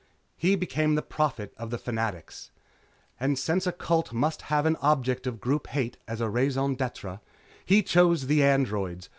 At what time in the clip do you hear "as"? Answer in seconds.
6.07-6.19